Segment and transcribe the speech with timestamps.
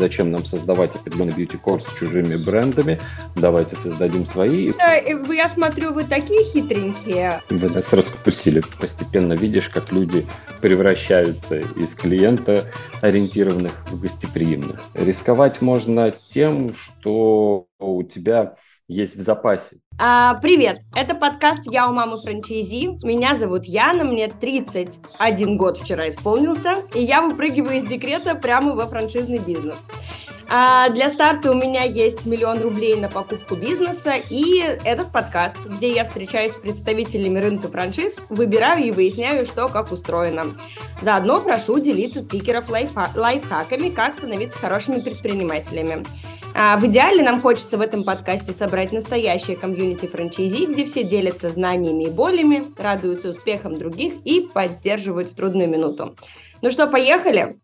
[0.00, 2.98] Зачем нам создавать определенный бьюти-корс с чужими брендами?
[3.36, 4.72] Давайте создадим свои.
[4.72, 7.42] Да, я смотрю, вы такие хитренькие.
[7.50, 8.62] Вы нас раскусили.
[8.80, 10.26] Постепенно видишь, как люди
[10.62, 14.80] превращаются из клиента ориентированных в гостеприимных.
[14.94, 18.54] Рисковать можно тем, что у тебя
[18.90, 19.76] есть в запасе.
[19.98, 23.06] А, привет, это подкаст «Я у мамы франчайзи».
[23.06, 28.86] Меня зовут Яна, мне 31 год вчера исполнился, и я выпрыгиваю из декрета прямо во
[28.86, 29.86] франшизный бизнес.
[30.52, 35.92] А для старта у меня есть миллион рублей на покупку бизнеса и этот подкаст, где
[35.92, 40.56] я встречаюсь с представителями рынка франшиз, выбираю и выясняю, что как устроено.
[41.00, 46.04] Заодно прошу делиться спикеров лайфха- лайфхаками, как становиться хорошими предпринимателями.
[46.52, 51.50] А в идеале нам хочется в этом подкасте собрать настоящее комьюнити франчайзи, где все делятся
[51.50, 56.16] знаниями и болями, радуются успехам других и поддерживают в трудную минуту.
[56.60, 57.60] Ну что, поехали?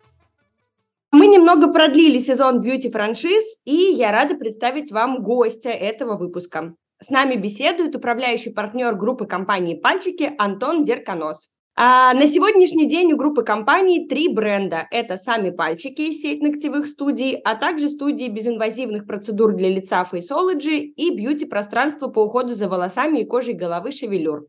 [1.19, 6.75] Мы немного продлили сезон бьюти-франшиз, и я рада представить вам гостя этого выпуска.
[7.03, 11.49] С нами беседует управляющий партнер группы компании «Пальчики» Антон Дерконос.
[11.75, 14.89] А на сегодняшний день у группы компаний три бренда.
[14.91, 21.17] Это сами пальчики, сеть ногтевых студий, а также студии безинвазивных процедур для лица Faceology и
[21.17, 24.49] бьюти-пространство по уходу за волосами и кожей головы шевелюр.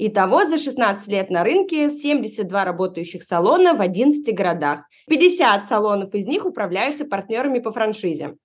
[0.00, 4.84] Итого за 16 лет на рынке 72 работающих салона в 11 городах.
[5.08, 8.36] 50 салонов из них управляются партнерами по франшизе.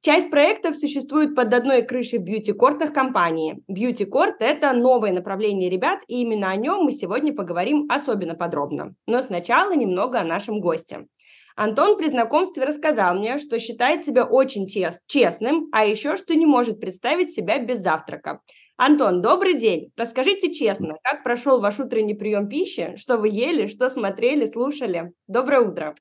[0.00, 3.64] Часть проектов существует под одной крышей в бьюти-кортах компании.
[3.66, 8.94] Бьюти-корт– это новое направление ребят, и именно о нем мы сегодня поговорим особенно подробно.
[9.08, 11.06] Но сначала немного о нашем госте.
[11.56, 16.46] Антон при знакомстве рассказал мне, что считает себя очень чест, честным, а еще что не
[16.46, 18.40] может представить себя без завтрака.
[18.84, 19.92] Антон, добрый день.
[19.96, 25.12] Расскажите честно, как прошел ваш утренний прием пищи, что вы ели, что смотрели, слушали.
[25.28, 25.94] Доброе утро.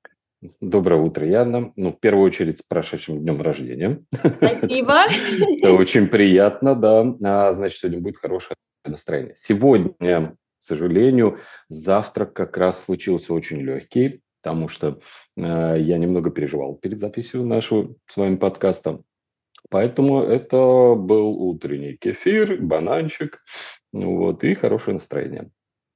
[0.62, 1.74] Доброе утро, Яна.
[1.76, 4.04] Ну, в первую очередь, с прошедшим днем рождения.
[4.38, 4.96] Спасибо.
[5.60, 7.06] Это очень приятно, да.
[7.24, 9.36] А, значит, сегодня будет хорошее настроение.
[9.38, 11.38] Сегодня, к сожалению,
[11.70, 15.00] завтрак как раз случился очень легкий, потому что
[15.38, 19.04] э, я немного переживал перед записью нашего с вами подкаста.
[19.72, 23.42] Поэтому это был утренний кефир, бананчик,
[23.94, 25.50] вот, и хорошее настроение.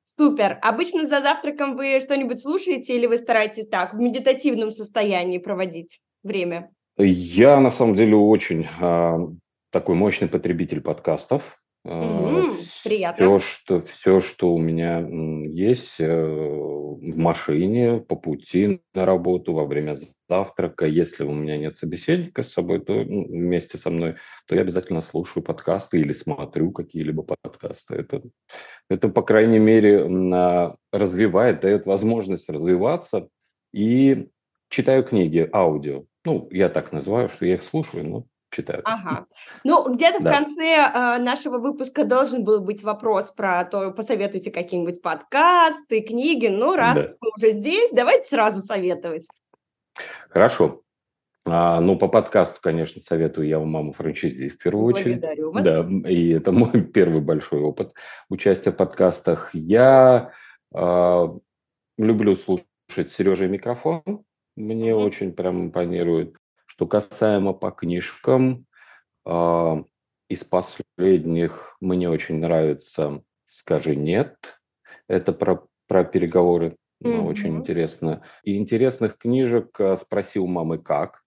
[0.06, 0.60] Супер.
[0.62, 6.72] Обычно за завтраком вы что-нибудь слушаете или вы стараетесь так в медитативном состоянии проводить время?
[6.98, 9.18] Я на самом деле очень а,
[9.72, 11.60] такой мощный потребитель подкастов.
[11.86, 13.38] Mm-hmm, приятно.
[13.38, 15.06] Все что, все, что у меня
[15.46, 19.96] есть э, в машине, по пути на работу, во время
[20.28, 24.16] завтрака, если у меня нет собеседника с собой, то вместе со мной,
[24.48, 27.96] то я обязательно слушаю подкасты или смотрю какие-либо подкасты.
[27.96, 28.24] Это,
[28.90, 30.04] это по крайней мере,
[30.92, 33.28] развивает, дает возможность развиваться.
[33.74, 34.30] И
[34.70, 36.06] читаю книги, аудио.
[36.26, 38.84] Ну, я так называю, что я их слушаю, но читают.
[38.86, 39.26] Ага.
[39.64, 40.30] Ну, где-то да.
[40.30, 46.48] в конце э, нашего выпуска должен был быть вопрос про то, посоветуйте какие-нибудь подкасты, книги.
[46.48, 47.10] Ну, раз да.
[47.20, 49.28] мы уже здесь, давайте сразу советовать.
[50.30, 50.82] Хорошо.
[51.48, 55.54] А, ну, по подкасту, конечно, советую я у маму франчайзи в первую Благодарю очередь.
[55.54, 55.64] Вас.
[55.64, 57.94] Да, и это мой первый большой опыт
[58.30, 59.52] участия в подкастах.
[59.54, 60.32] Я
[60.74, 61.28] э,
[61.98, 64.02] люблю слушать Сережа микрофон.
[64.56, 65.06] Мне mm-hmm.
[65.06, 66.36] очень прям импонирует.
[66.76, 68.66] Что касаемо по книжкам,
[69.26, 69.84] э,
[70.28, 74.36] из последних мне очень нравится «Скажи нет».
[75.08, 76.76] Это про, про переговоры.
[77.02, 77.28] Mm-hmm.
[77.28, 78.24] Очень интересно.
[78.44, 81.22] И интересных книжек а, «Спросил мамы как».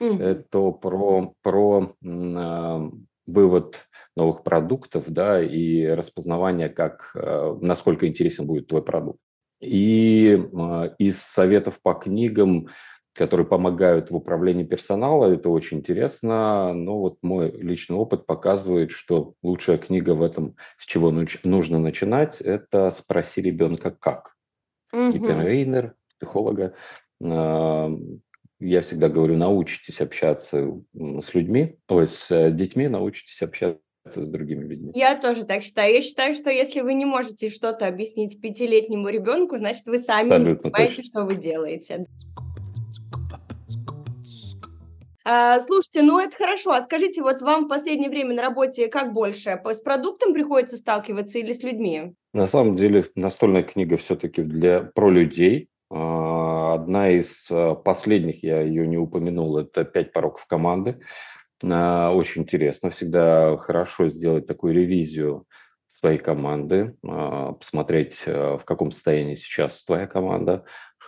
[0.00, 0.22] Mm-hmm.
[0.22, 2.90] Это про, про э,
[3.26, 3.86] вывод
[4.16, 9.20] новых продуктов, да, и распознавание, как, э, насколько интересен будет твой продукт.
[9.60, 12.68] И э, из советов по книгам
[13.14, 15.32] которые помогают в управлении персонала.
[15.32, 16.74] Это очень интересно.
[16.74, 22.40] Но вот мой личный опыт показывает, что лучшая книга в этом, с чего нужно начинать,
[22.40, 24.34] это «Спроси ребенка как».
[24.92, 25.12] Угу.
[25.12, 26.74] Кипен Рейнер, психолога.
[27.22, 27.90] А,
[28.60, 34.64] я всегда говорю, научитесь общаться с людьми, ой, с э, детьми, научитесь общаться с другими
[34.64, 34.92] людьми.
[34.94, 35.94] Я тоже так считаю.
[35.94, 40.66] Я считаю, что если вы не можете что-то объяснить пятилетнему ребенку, значит, вы сами Абсолютно
[40.66, 41.04] не понимаете, точно.
[41.04, 42.06] что вы делаете.
[45.26, 46.72] А, слушайте, ну это хорошо.
[46.72, 49.58] А скажите, вот вам в последнее время на работе как больше?
[49.64, 52.14] С продуктом приходится сталкиваться или с людьми?
[52.34, 55.68] На самом деле настольная книга все-таки для про людей.
[55.90, 61.00] А, одна из а, последних, я ее не упомянул, это «Пять пороков команды».
[61.62, 62.90] Очень интересно.
[62.90, 65.46] Всегда хорошо сделать такую ревизию
[65.88, 70.64] своей команды, посмотреть, в каком состоянии сейчас твоя команда,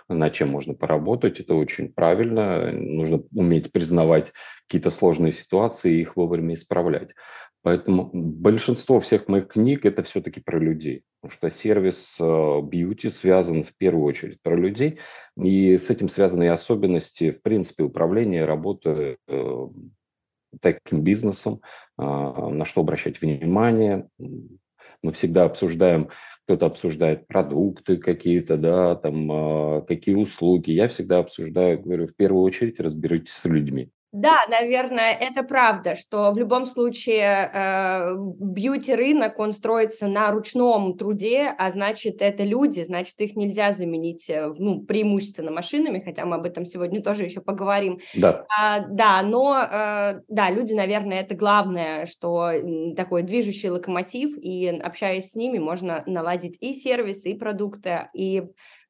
[0.08, 1.40] над чем можно поработать.
[1.40, 2.70] Это очень правильно.
[2.72, 4.32] Нужно уметь признавать
[4.66, 7.14] какие-то сложные ситуации и их вовремя исправлять.
[7.62, 11.02] Поэтому большинство всех моих книг– это все-таки про людей.
[11.20, 15.00] Потому что сервис э, бьюти связан в первую очередь про людей.
[15.36, 19.66] И с этим связаны и особенности, в принципе, управления, работы э,
[20.60, 21.60] таким бизнесом,
[21.96, 24.08] а, на что обращать внимание.
[25.02, 26.10] Мы всегда обсуждаем,
[26.46, 30.70] кто-то обсуждает продукты какие-то, да, там, а, какие услуги.
[30.70, 33.90] Я всегда обсуждаю, говорю, в первую очередь разберитесь с людьми.
[34.18, 41.54] Да, наверное, это правда, что в любом случае э, бьюти-рынок, он строится на ручном труде,
[41.58, 46.46] а значит, это люди, значит, их нельзя заменить, э, ну, преимущественно машинами, хотя мы об
[46.46, 48.00] этом сегодня тоже еще поговорим.
[48.14, 48.46] Да.
[48.58, 52.52] А, да, но, э, да, люди, наверное, это главное, что
[52.96, 58.44] такой движущий локомотив, и общаясь с ними, можно наладить и сервисы, и продукты, и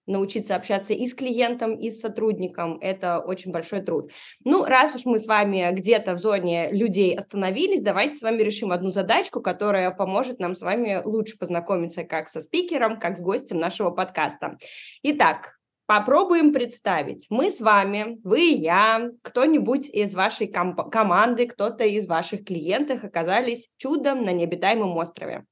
[0.06, 2.78] научиться общаться и с клиентом, и с сотрудником.
[2.80, 4.10] Это очень большой труд.
[4.44, 8.72] Ну, раз уж мы с вами где-то в зоне людей остановились, давайте с вами решим
[8.72, 13.58] одну задачку, которая поможет нам с вами лучше познакомиться как со спикером, как с гостем
[13.58, 14.58] нашего подкаста.
[15.02, 15.56] Итак,
[15.86, 17.26] Попробуем представить.
[17.30, 23.04] Мы с вами, вы и я, кто-нибудь из вашей комп- команды, кто-то из ваших клиентов
[23.04, 25.44] оказались чудом на необитаемом острове.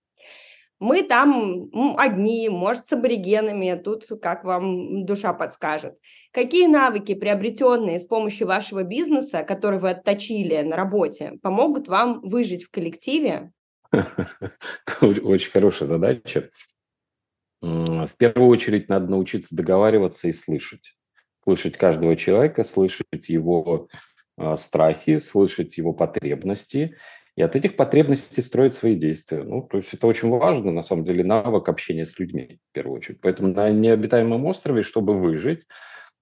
[0.84, 5.94] Мы там одни, может, с аборигенами, тут как вам душа подскажет.
[6.30, 12.64] Какие навыки, приобретенные с помощью вашего бизнеса, которые вы отточили на работе, помогут вам выжить
[12.64, 13.50] в коллективе?
[15.00, 16.50] Очень хорошая задача.
[17.62, 20.98] В первую очередь надо научиться договариваться и слышать.
[21.44, 23.88] Слышать каждого человека, слышать его
[24.36, 26.94] а, страхи, слышать его потребности
[27.36, 29.42] и от этих потребностей строить свои действия.
[29.42, 32.98] Ну, то есть это очень важно, на самом деле, навык общения с людьми, в первую
[32.98, 33.20] очередь.
[33.20, 35.66] Поэтому на необитаемом острове, чтобы выжить,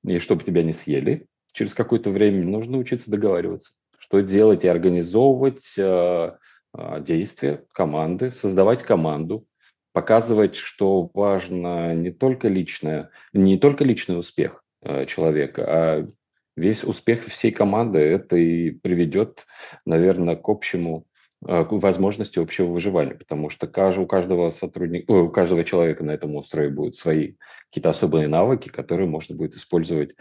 [0.05, 5.75] и чтобы тебя не съели, через какое-то время нужно учиться договариваться, что делать и организовывать
[5.77, 6.33] э,
[6.77, 9.47] э, действия команды, создавать команду,
[9.93, 16.09] показывать, что важно не только личное, не только личный успех э, человека, а
[16.57, 19.47] весь успех всей команды это и приведет,
[19.85, 21.07] наверное, к общему
[21.47, 26.35] э, к возможности общего выживания, потому что у каждого сотрудника, у каждого человека на этом
[26.37, 27.35] острове будут свои
[27.69, 30.15] какие-то особые навыки, которые можно будет использовать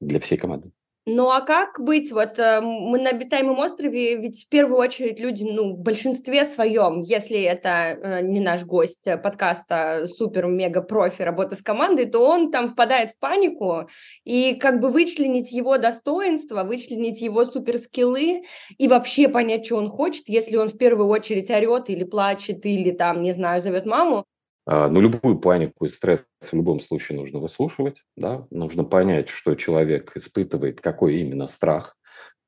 [0.00, 0.70] для всей команды.
[1.10, 2.12] Ну а как быть?
[2.12, 7.00] Вот э, мы на обитаемом острове, ведь в первую очередь люди, ну, в большинстве своем,
[7.00, 12.68] если это э, не наш гость э, подкаста супер-мега-профи работы с командой, то он там
[12.68, 13.88] впадает в панику,
[14.24, 18.42] и как бы вычленить его достоинства, вычленить его суперскиллы
[18.76, 22.90] и вообще понять, что он хочет, если он в первую очередь орет или плачет, или
[22.90, 24.26] там, не знаю, зовет маму,
[24.68, 30.12] но любую панику и стресс в любом случае нужно выслушивать, да, нужно понять, что человек
[30.14, 31.96] испытывает, какой именно страх,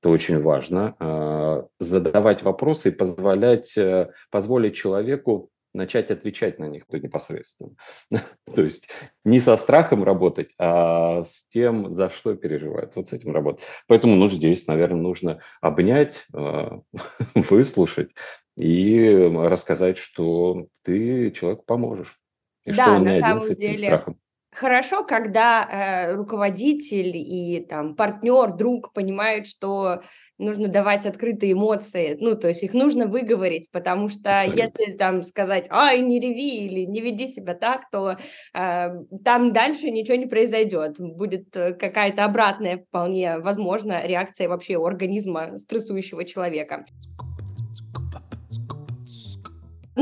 [0.03, 0.97] это очень важно.
[0.99, 7.73] А, задавать вопросы и позволять, э, позволить человеку начать отвечать на них непосредственно.
[8.11, 8.89] То есть
[9.25, 12.93] не со страхом работать, а с тем, за что переживает.
[12.97, 13.63] Вот с этим работать.
[13.87, 16.81] Поэтому ну, здесь, наверное, нужно обнять, а,
[17.35, 18.11] выслушать
[18.57, 22.21] и рассказать, что ты человеку поможешь.
[22.65, 23.87] И да, что он на не самом один с этим деле.
[23.87, 24.21] Страхом.
[24.53, 30.03] Хорошо, когда э, руководитель и там партнер, друг понимают, что
[30.39, 34.63] нужно давать открытые эмоции, ну, то есть их нужно выговорить, потому что Абсолютно.
[34.63, 38.17] если там сказать, ай, не реви или не веди себя так, то
[38.55, 38.89] э,
[39.25, 46.25] там дальше ничего не произойдет, будет э, какая-то обратная вполне возможно реакция вообще организма стрессующего
[46.25, 46.87] человека.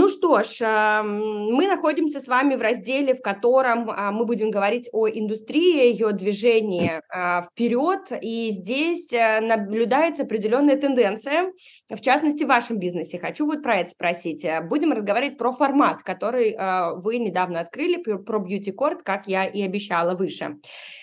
[0.00, 0.60] Ну что ж,
[1.02, 6.12] мы находимся с вами в разделе, в котором а, мы будем говорить о индустрии, ее
[6.12, 11.52] движении а, вперед, и здесь э, наблюдается определенная тенденция,
[11.90, 13.18] в частности, в вашем бизнесе.
[13.18, 14.46] Хочу вот про это спросить.
[14.68, 19.60] Будем разговаривать про формат, который а, вы недавно открыли, про Beauty Court, как я и
[19.62, 20.58] обещала выше.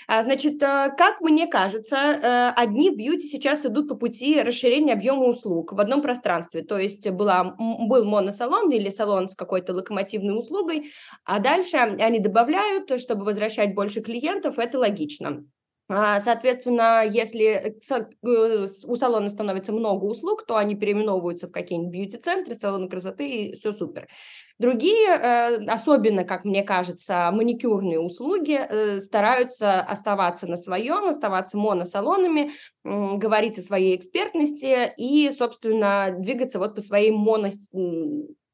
[0.08, 5.26] Значит, э, как мне кажется, э, одни в бьюти сейчас идут по пути расширения объема
[5.26, 10.92] услуг в одном пространстве, то есть была, был моносалон или салон с какой-то локомотивной услугой,
[11.24, 15.44] а дальше они добавляют, чтобы возвращать больше клиентов, это логично.
[15.88, 17.78] А, соответственно, если
[18.24, 23.56] э, у салона становится много услуг, то они переименовываются в какие-нибудь бьюти-центры, салоны красоты, и
[23.56, 24.08] все супер.
[24.58, 32.54] Другие, э, особенно, как мне кажется, маникюрные услуги, э, стараются оставаться на своем, оставаться моносалонами,
[32.84, 37.50] говорить о своей экспертности и, собственно, двигаться вот по своей моно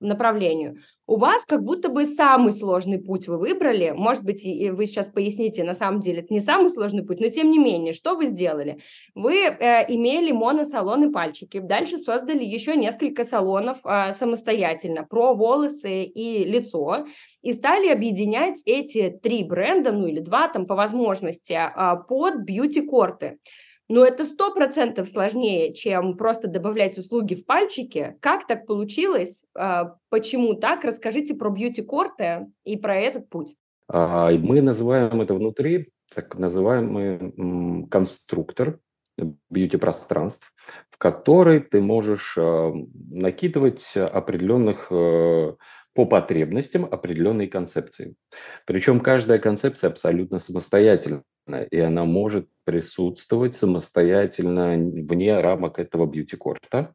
[0.01, 0.77] направлению.
[1.07, 3.91] У вас как будто бы самый сложный путь вы выбрали.
[3.95, 7.27] Может быть, и вы сейчас поясните, на самом деле это не самый сложный путь, но
[7.27, 8.79] тем не менее, что вы сделали?
[9.13, 16.43] Вы э, имели моносалоны пальчики, дальше создали еще несколько салонов э, самостоятельно про волосы и
[16.45, 17.05] лицо,
[17.41, 23.37] и стали объединять эти три бренда, ну или два там по возможности, э, под бьюти-корты.
[23.91, 28.15] Но это сто процентов сложнее, чем просто добавлять услуги в пальчики.
[28.21, 29.47] Как так получилось?
[29.53, 30.85] А, почему так?
[30.85, 33.53] Расскажите про бьюти-корты и про этот путь.
[33.89, 38.79] А, мы называем это внутри так называемый конструктор
[39.49, 40.53] бьюти-пространств,
[40.89, 42.71] в который ты можешь а,
[43.09, 45.53] накидывать определенных э,
[45.93, 48.15] по потребностям определенные концепции.
[48.65, 56.93] Причем каждая концепция абсолютно самостоятельна и она может присутствовать самостоятельно вне рамок этого бьюти-корта.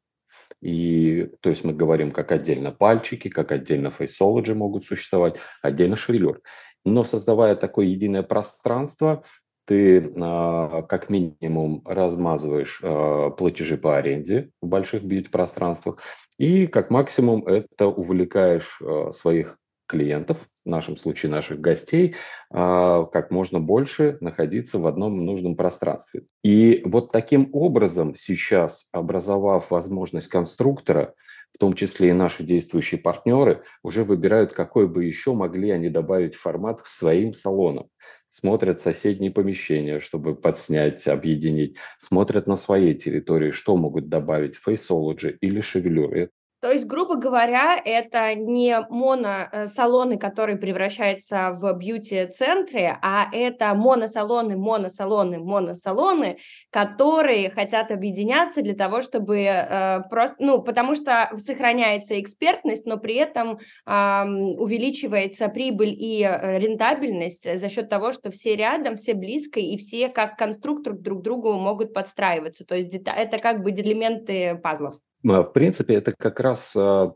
[0.62, 6.40] И, то есть мы говорим, как отдельно пальчики, как отдельно фейсологи могут существовать, отдельно шевелюр.
[6.84, 9.24] Но создавая такое единое пространство,
[9.66, 15.98] ты а, как минимум размазываешь а, платежи по аренде в больших бьюти-пространствах,
[16.38, 22.16] и как максимум это увлекаешь а, своих клиентов, в нашем случае наших гостей,
[22.50, 26.24] а, как можно больше находиться в одном нужном пространстве.
[26.42, 31.14] И вот таким образом сейчас, образовав возможность конструктора,
[31.54, 36.34] в том числе и наши действующие партнеры, уже выбирают, какой бы еще могли они добавить
[36.34, 37.88] формат к своим салонам.
[38.28, 41.76] Смотрят соседние помещения, чтобы подснять, объединить.
[41.98, 46.30] Смотрят на своей территории, что могут добавить, фейсологи или шевелюры.
[46.60, 55.38] То есть, грубо говоря, это не моносалоны, которые превращаются в бьюти-центры, а это моносалоны, моносалоны,
[55.38, 56.38] моносалоны,
[56.70, 63.16] которые хотят объединяться для того, чтобы э, просто, ну, потому что сохраняется экспертность, но при
[63.16, 64.24] этом э,
[64.56, 70.08] увеличивается прибыль и э, рентабельность за счет того, что все рядом, все близко, и все
[70.08, 72.64] как конструктор друг другу могут подстраиваться.
[72.64, 74.96] То есть это как бы элементы пазлов.
[75.22, 77.12] В принципе, это как раз а,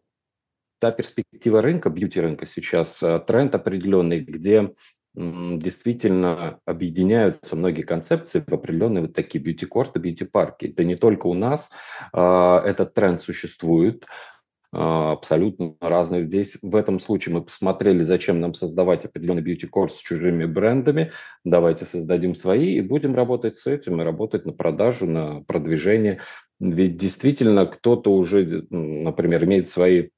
[0.81, 4.73] та перспектива рынка, бьюти-рынка сейчас, а, тренд определенный, где
[5.13, 10.67] действительно объединяются многие концепции в определенные вот такие бьюти-корты, бьюти-парки.
[10.67, 11.71] Это не только у нас,
[12.13, 14.07] а, этот тренд существует,
[14.73, 16.27] абсолютно разные.
[16.27, 21.11] Здесь в этом случае мы посмотрели, зачем нам создавать определенный бьюти-корт с чужими брендами.
[21.45, 26.21] Давайте создадим свои и будем работать с этим и работать на продажу, на продвижение.
[26.61, 30.11] Ведь действительно кто-то уже, например, имеет свои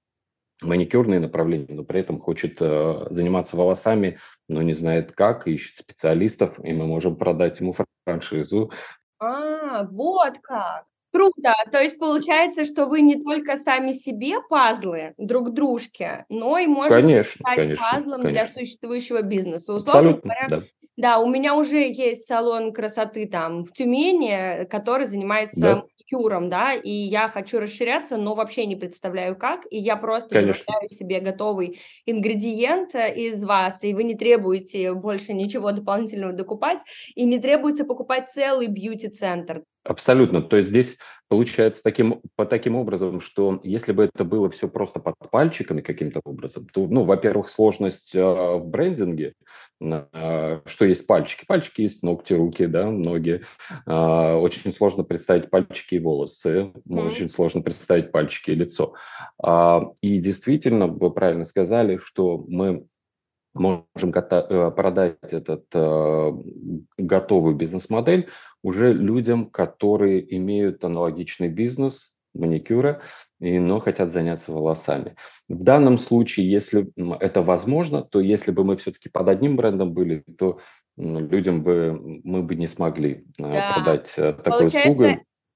[0.61, 4.18] маникюрные направления, но при этом хочет э, заниматься волосами,
[4.49, 8.70] но не знает как, ищет специалистов, и мы можем продать ему франшизу.
[9.18, 10.84] А, вот как.
[11.12, 11.54] Круто.
[11.70, 17.02] То есть получается, что вы не только сами себе пазлы друг дружке, но и можете
[17.02, 18.30] конечно, стать конечно, пазлом конечно.
[18.32, 19.75] для существующего бизнеса.
[19.75, 20.66] Условно Абсолютно, говоря, да.
[20.96, 25.84] да, у меня уже есть салон красоты там в Тюмени, который занимается Да.
[26.12, 30.64] Маникюром, да, и я хочу расширяться, но вообще не представляю как, и я просто Конечно.
[30.66, 36.81] добавляю себе готовый ингредиент э, из вас, и вы не требуете больше ничего дополнительного докупать,
[37.14, 39.64] и не требуется покупать целый бьюти-центр.
[39.85, 40.42] Абсолютно.
[40.42, 40.97] То есть здесь
[41.33, 46.21] получается таким, по таким образом, что если бы это было все просто под пальчиками каким-то
[46.25, 49.33] образом, то, ну, во-первых, сложность э, в брендинге,
[49.81, 51.47] э, что есть пальчики.
[51.47, 53.41] Пальчики есть ногти, руки, да, ноги.
[53.87, 57.07] Э, очень сложно представить пальчики и волосы, Мгм.
[57.07, 58.93] очень сложно представить пальчики и лицо.
[59.43, 62.85] А, и действительно, вы правильно сказали, что мы
[63.54, 66.32] можем э, продать этот э,
[66.99, 68.28] готовую бизнес-модель
[68.62, 73.02] уже людям, которые имеют аналогичный бизнес маникюра,
[73.40, 75.16] и, но хотят заняться волосами.
[75.49, 76.90] В данном случае, если
[77.21, 80.59] это возможно, то если бы мы все-таки под одним брендом были, то
[80.97, 85.04] людям бы мы бы не смогли э, Да, продать такую услугу.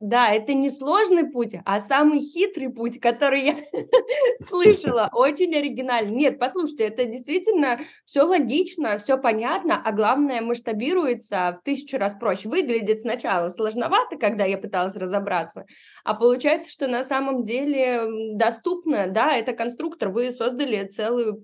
[0.00, 3.56] Да, это не сложный путь, а самый хитрый путь, который я
[4.46, 6.14] слышала, очень оригинальный.
[6.14, 12.48] Нет, послушайте, это действительно все логично, все понятно, а главное масштабируется в тысячу раз проще.
[12.48, 15.64] Выглядит сначала сложновато, когда я пыталась разобраться,
[16.04, 18.02] а получается, что на самом деле
[18.34, 21.42] доступно, да, это конструктор, вы создали целую,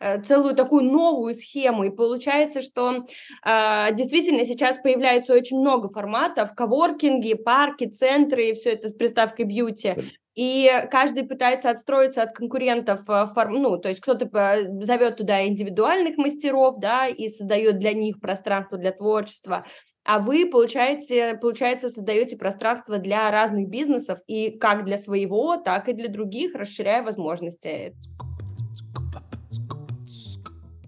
[0.00, 3.04] э, целую такую новую схему, и получается, что
[3.42, 9.46] а, действительно сейчас появляется очень много форматов, коворкинги, парки, центры, и все это с приставкой
[9.46, 9.94] бьюти.
[10.34, 16.78] и каждый пытается отстроиться от конкурентов, э, ну, то есть кто-то зовет туда индивидуальных мастеров,
[16.78, 19.66] да, и создает для них пространство для творчества,
[20.04, 25.92] а вы, получаете, получается, создаете пространство для разных бизнесов, и как для своего, так и
[25.92, 27.94] для других, расширяя возможности.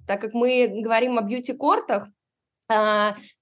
[0.06, 2.08] Так как мы говорим о бьюти-кортах,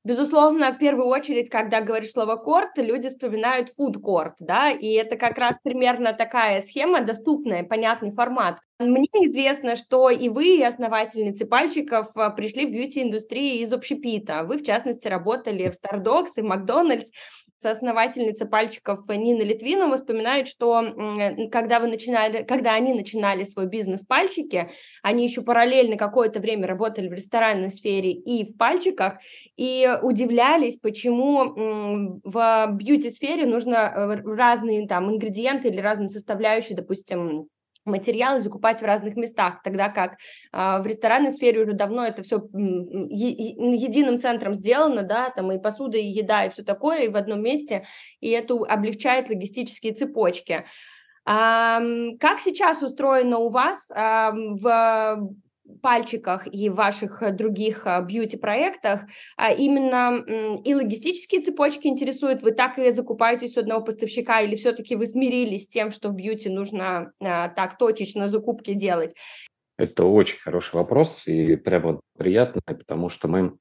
[0.05, 5.39] безусловно, в первую очередь, когда говоришь слово корт, люди вспоминают фуд-корт, да, и это как
[5.39, 8.59] раз примерно такая схема, доступная, понятный формат.
[8.79, 14.45] Мне известно, что и вы, и основательницы пальчиков, а, пришли в бьюти-индустрии из общепита.
[14.45, 17.12] Вы, в частности, работали в Stardogs и Макдональдс,
[17.62, 20.83] соосновательница пальчиков Нина Литвинова вспоминает, что
[21.52, 24.71] когда, вы начинали, когда они начинали свой бизнес пальчики,
[25.02, 29.19] они еще параллельно какое-то время работали в ресторанной сфере и в пальчиках,
[29.57, 37.49] и удивлялись, почему в бьюти-сфере нужно э, разные там ингредиенты или разные составляющие, допустим,
[37.85, 40.17] материалы закупать в разных местах, тогда как э,
[40.53, 46.07] в ресторанной сфере уже давно это все единым центром сделано, да, там и посуда, и
[46.07, 47.87] еда, и все такое, и в одном месте,
[48.21, 50.65] и это облегчает логистические цепочки.
[51.25, 55.29] Как сейчас устроено у вас в
[55.81, 59.02] пальчиках и ваших э, других э, бьюти-проектах
[59.37, 60.23] а именно
[60.64, 65.67] и логистические цепочки интересуют, вы так и закупаетесь у одного поставщика, или все-таки вы смирились
[65.67, 69.14] с тем, что в бьюти нужно а, так точечно закупки делать?
[69.76, 73.57] Это очень хороший вопрос и прямо приятно, потому что мы,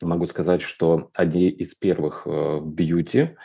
[0.00, 3.36] могу сказать, что одни из первых э, в бьюти,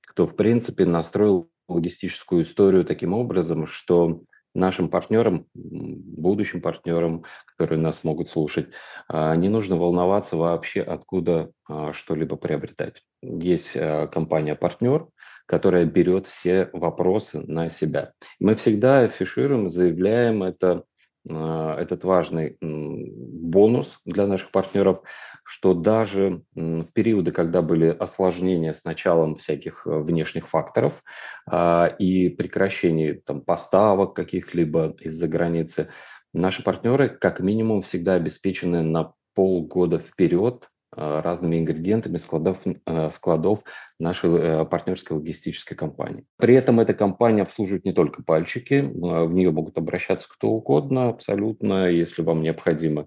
[0.00, 4.22] кто, в принципе, настроил логистическую историю таким образом, что
[4.54, 8.68] нашим партнерам, будущим партнерам, которые нас могут слушать,
[9.08, 13.02] а, не нужно волноваться вообще, откуда а, что-либо приобретать.
[13.22, 15.06] Есть а, компания-партнер,
[15.46, 18.12] которая берет все вопросы на себя.
[18.38, 20.84] Мы всегда афишируем, заявляем это
[21.28, 25.02] этот важный бонус для наших партнеров,
[25.44, 31.02] что даже в периоды, когда были осложнения с началом всяких э, внешних факторов
[31.50, 35.88] а, и прекращение там, поставок каких-либо из-за границы,
[36.32, 43.60] наши партнеры как минимум всегда обеспечены на полгода вперед разными ингредиентами складов, э, складов
[43.98, 46.24] нашей э, партнерской логистической компании.
[46.36, 51.88] При этом эта компания обслуживает не только пальчики, в нее могут обращаться кто угодно абсолютно,
[51.88, 53.06] если вам необходимы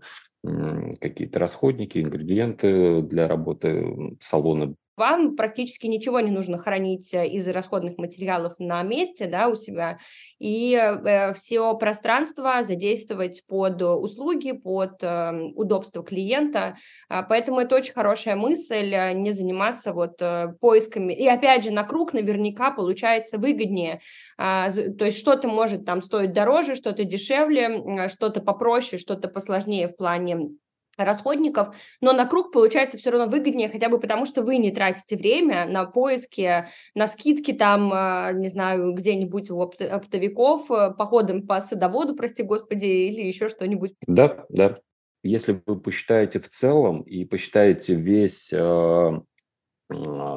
[0.99, 7.97] какие-то расходники, ингредиенты для работы салона вам практически ничего не нужно хранить э, из расходных
[7.97, 9.97] материалов на месте, да, у себя,
[10.39, 16.77] и э, все пространство задействовать под услуги, под э, удобство клиента,
[17.10, 21.71] а, поэтому это очень хорошая мысль, э, не заниматься вот э, поисками, и опять же,
[21.71, 24.01] на круг наверняка получается выгоднее,
[24.38, 29.95] э, то есть что-то может там стоить дороже, что-то дешевле, что-то попроще, что-то посложнее в
[29.95, 30.49] плане
[30.97, 35.17] расходников, но на круг получается все равно выгоднее, хотя бы потому, что вы не тратите
[35.17, 41.62] время на поиски, на скидки там, а, не знаю, где-нибудь у оптовиков, э, походом по
[41.62, 43.95] садоводу, прости господи, или еще что-нибудь.
[44.08, 44.79] Да, да.
[45.23, 49.12] Если вы посчитаете в целом и посчитаете весь э,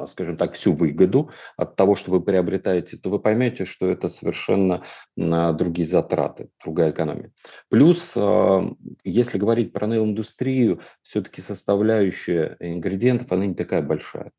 [0.07, 4.83] скажем так, всю выгоду от того, что вы приобретаете, то вы поймете, что это совершенно
[5.15, 7.31] другие затраты, другая экономия.
[7.69, 8.69] Плюс, а,
[9.03, 14.31] если говорить про нейл-индустрию, все-таки составляющая ингредиентов, она не такая большая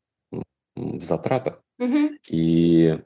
[0.75, 1.61] в затратах.
[1.79, 2.09] Угу.
[2.29, 2.99] И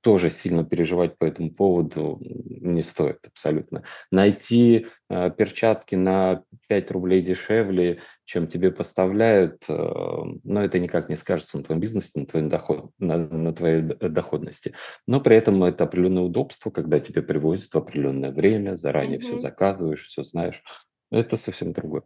[0.00, 3.82] тоже сильно переживать по этому поводу не стоит абсолютно.
[4.10, 11.16] Найти э, перчатки на 5 рублей дешевле, чем тебе поставляют, э, но это никак не
[11.16, 14.74] скажется на твоем бизнесе, на твоей, доход, на, на твоей доходности.
[15.06, 19.22] Но при этом это определенное удобство, когда тебе привозят в определенное время, заранее mm-hmm.
[19.22, 20.62] все заказываешь, все знаешь.
[21.10, 22.02] Это совсем другое.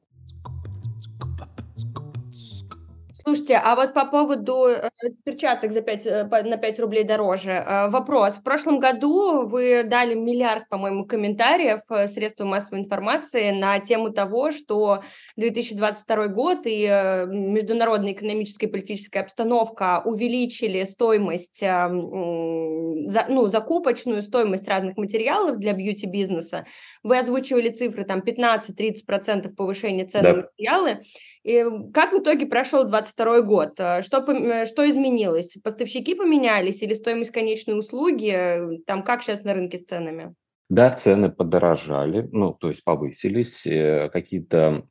[3.25, 4.91] Слушайте, а вот по поводу э,
[5.25, 7.53] перчаток за 5, э, на 5 рублей дороже.
[7.53, 8.35] Э, вопрос.
[8.35, 11.81] В прошлом году вы дали миллиард, по-моему, комментариев
[12.11, 15.05] средствам массовой информации на тему того, что
[15.37, 16.87] 2022 год и
[17.29, 26.67] международная экономическая и политическая обстановка увеличили стоимость, ну, закупочную стоимость разных материалов для бьюти-бизнеса.
[27.03, 30.33] Вы озвучивали цифры, там 15-30% повышения цен да.
[30.33, 31.01] на материалы.
[31.45, 33.73] И как в итоге прошел 22 год?
[33.79, 35.57] Э, что, э, что изменилось?
[35.63, 38.83] Поставщики поменялись или стоимость конечной услуги?
[38.87, 40.35] Там как сейчас на рынке с ценами?
[40.69, 44.87] Да, цены подорожали, ну, то есть повысились, э, какие-то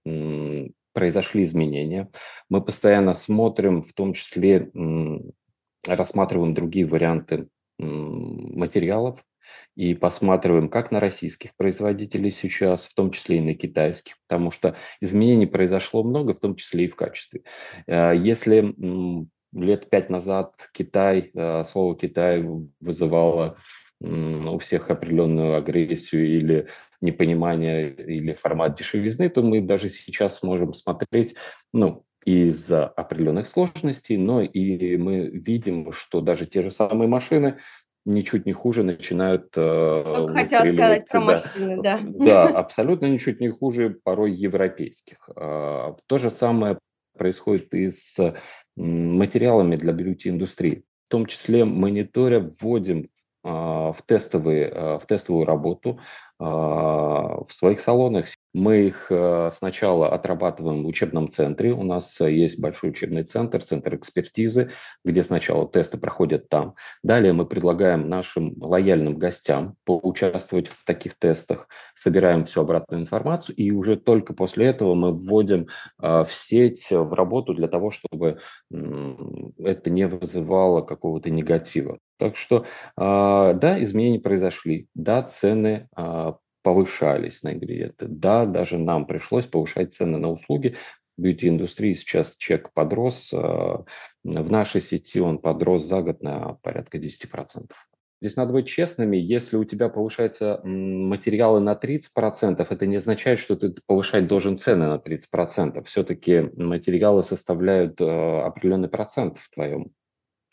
[0.94, 2.12] произошли изменения.
[2.50, 4.70] Мы постоянно смотрим, в том числе
[5.88, 7.48] рассматриваем другие варианты
[7.80, 9.24] материалов
[9.76, 14.76] и посматриваем как на российских производителей сейчас, в том числе и на китайских, потому что
[15.00, 17.44] изменений произошло много, в том числе и в качестве.
[17.88, 18.76] Э, если
[19.54, 22.44] лет пять назад Китай, э, слово Китай
[22.80, 23.58] вызывало
[24.04, 26.68] у всех определенную агрессию или
[27.02, 31.36] непонимание или формат дешевизны, то мы даже сейчас можем смотреть,
[31.72, 37.58] ну, из-за определенных сложностей, но и мы видим, что даже те же самые машины
[38.06, 42.00] ничуть не хуже начинают э, хотела сказать про машины, да.
[42.04, 45.30] Да, абсолютно ничуть не хуже порой европейских.
[45.36, 46.78] Э, то же самое
[47.18, 48.36] происходит и с
[48.76, 50.84] материалами для бьюти-индустрии.
[51.08, 53.10] В том числе мониторя вводим
[53.44, 56.00] в, тестовые, в тестовую работу
[56.40, 61.72] в своих салонах мы их э, сначала отрабатываем в учебном центре.
[61.74, 64.72] У нас э, есть большой учебный центр, центр экспертизы,
[65.06, 66.76] где сначала тесты проходят там.
[67.04, 73.72] Далее мы предлагаем нашим лояльным гостям поучаствовать в таких тестах, собираем всю обратную информацию, и
[73.72, 75.68] уже только после этого мы вводим
[76.02, 78.40] э, в сеть, в работу для того, чтобы
[78.72, 82.00] это не вызывало какого-то негатива.
[82.18, 85.88] Так что, да, изменения произошли, да, цены
[86.62, 88.08] повышались на ингредиенты.
[88.08, 90.76] Да, даже нам пришлось повышать цены на услуги.
[91.18, 93.32] В бьюти-индустрии сейчас чек подрос.
[93.34, 97.72] Э, в нашей сети он подрос за год на порядка 10%.
[98.22, 103.56] Здесь надо быть честными, если у тебя повышаются материалы на 30%, это не означает, что
[103.56, 105.84] ты повышать должен цены на 30%.
[105.86, 109.92] Все-таки материалы составляют э, определенный процент в твоем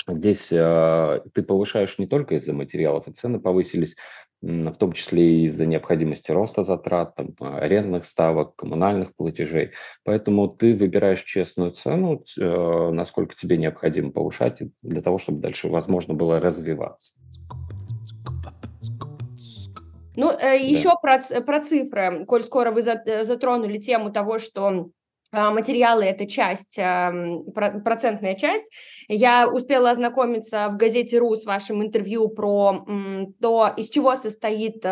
[0.08, 3.94] Здесь э, ты повышаешь не только из-за материалов, и цены повысились,
[4.40, 9.72] в том числе и из-за необходимости роста затрат, там, арендных ставок, коммунальных платежей.
[10.04, 16.14] Поэтому ты выбираешь честную цену, э, насколько тебе необходимо повышать, для того, чтобы дальше возможно
[16.14, 17.14] было развиваться.
[20.20, 20.96] Ну, э, еще да.
[20.96, 24.90] про, про цифры, коль скоро вы э, затронули тему того, что а,
[25.32, 28.66] материалы– это часть, процентная часть.
[29.08, 32.84] Я успела ознакомиться в газете «РУ» с вашим интервью про
[33.40, 34.84] то, из чего состоит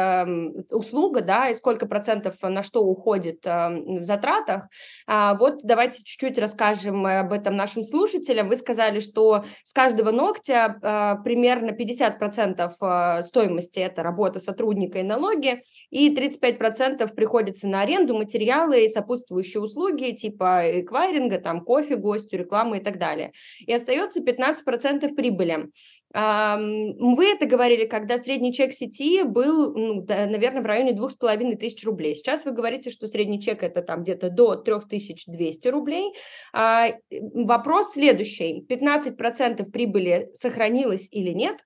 [0.70, 4.68] услуга, да, и сколько процентов на что уходит в затратах.
[5.06, 8.48] А, вот давайте чуть-чуть расскажем об этом нашим слушателям.
[8.48, 15.62] Вы сказали, что с каждого ногтя а, примерно 50% стоимости– это работа сотрудника и налоги,
[15.90, 22.78] и 35% приходится на аренду, материалы и сопутствующие услуги, типа эквайринга, там кофе гостю, рекламы
[22.78, 23.32] и так далее.
[23.60, 25.68] И остается 15% прибыли.
[26.12, 32.14] Вы это говорили, когда средний чек сети был, ну, да, наверное, в районе 2500 рублей.
[32.14, 36.14] Сейчас вы говорите, что средний чек это там где-то до 3200 рублей.
[36.52, 38.64] А, вопрос следующий.
[38.68, 41.58] 15% прибыли сохранилось или нет?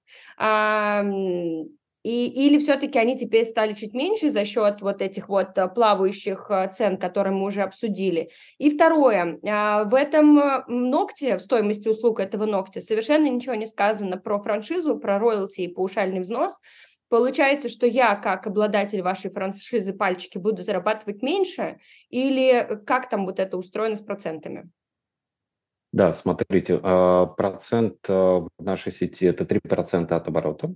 [2.03, 6.47] И, или все-таки они теперь стали чуть меньше за счет вот этих вот э, плавающих
[6.51, 8.31] э, цен, которые мы уже обсудили.
[8.57, 13.67] И второе, а, в этом э, ногте, в стоимости услуг этого ногтя совершенно ничего не
[13.67, 16.59] сказано про франшизу, про роялти и паушальный взнос.
[17.11, 23.41] Получается, что я, как обладатель вашей франшизы пальчики, буду зарабатывать меньше, или как там вот
[23.41, 24.71] это устроено с процентами?
[25.93, 30.73] Да, смотрите, процент в нашей сети– это 3% от оборота.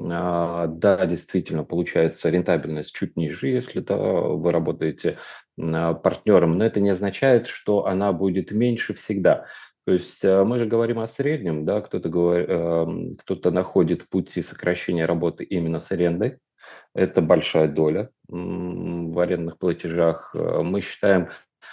[0.00, 5.18] А, да, действительно, получается рентабельность чуть ниже, если да, вы работаете
[5.60, 9.46] а, партнером, но это не означает, что она будет меньше всегда.
[9.84, 14.42] То есть а, мы же говорим о среднем, да, кто-то говорит, эм, кто-то находит пути
[14.42, 16.38] сокращения работы именно с арендой.
[16.94, 20.34] Это большая доля в арендных платежах.
[20.34, 21.28] Мы считаем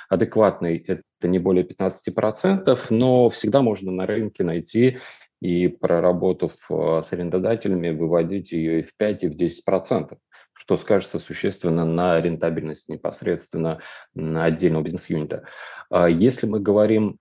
[0.10, 4.98] адекватный это не более 15%, но всегда можно на рынке найти
[5.42, 10.20] и проработав э, с арендодателями, выводить ее и в 5, и в 10 процентов,
[10.54, 13.80] что скажется существенно на рентабельность непосредственно
[14.14, 15.44] на отдельного бизнес-юнита.
[15.90, 17.18] А если мы говорим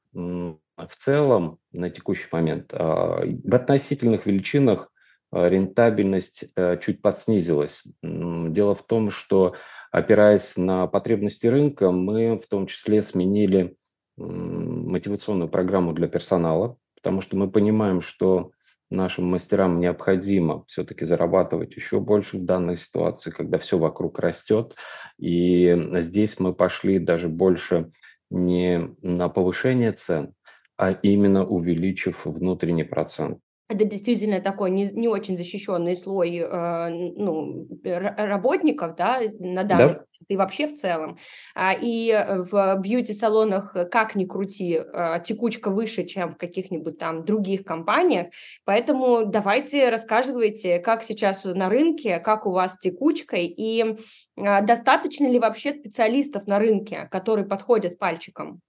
[0.87, 4.91] в целом на текущий момент, а, в относительных величинах
[5.31, 7.83] а, рентабельность э, чуть подснизилась.
[8.03, 9.55] Дело в том, что
[9.91, 13.77] опираясь на потребности рынка, мы в том числе сменили
[14.17, 18.51] мотивационную программу для персонала, потому что мы понимаем, что
[18.91, 24.75] нашим мастерам необходимо все-таки зарабатывать еще больше в данной ситуации, когда все вокруг растет.
[25.19, 27.93] И здесь мы пошли даже больше
[28.31, 30.35] не на повышение цен,
[30.77, 33.39] а именно увеличив внутренний процент.
[33.69, 40.05] Это действительно такой не, не очень защищенный слой э, ну, работников, да, на данный да.
[40.27, 41.19] и вообще в целом.
[41.55, 42.11] А, и
[42.51, 48.29] в бьюти-салонах, как ни крути, э, текучка выше, чем в каких-нибудь там других компаниях,
[48.65, 55.27] поэтому давайте рассказывайте, как сейчас на рынке, как у вас с текучкой, и э, достаточно
[55.27, 58.61] ли вообще специалистов на рынке, которые подходят пальчиком?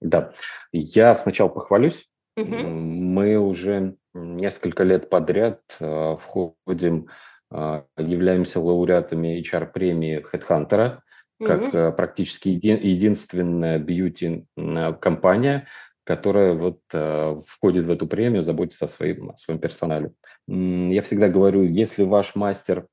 [0.00, 0.30] Да,
[0.70, 2.08] я сначала похвалюсь.
[2.36, 2.54] Угу.
[2.54, 7.08] Мы уже несколько лет подряд э, входим,
[7.50, 10.98] э, являемся лауреатами HR-премии HeadHunter,
[11.42, 15.66] как mm практически еди- единственная бьюти-компания,
[16.04, 16.80] которая вот
[17.46, 20.12] входит в эту премию, заботится о своем, о своем персонале.
[20.48, 22.86] Я всегда говорю, если ваш мастер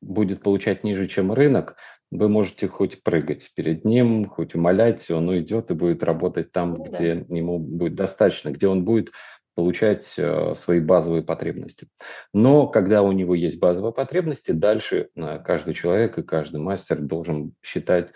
[0.00, 1.76] будет получать ниже, чем рынок,
[2.10, 6.84] вы можете хоть прыгать перед ним, хоть умолять, он уйдет и будет работать там, ну,
[6.84, 9.10] где ему будет достаточно, где он будет
[9.56, 11.88] получать э, свои базовые потребности.
[12.34, 17.54] Но когда у него есть базовые потребности, дальше э, каждый человек и каждый мастер должен
[17.62, 18.10] считать,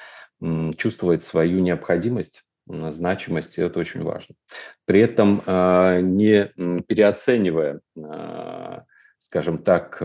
[0.77, 4.37] чувствовать свою необходимость значимость, это очень важно.
[4.87, 6.47] При этом э, не
[6.83, 7.81] переоценивая,
[9.19, 10.01] скажем так,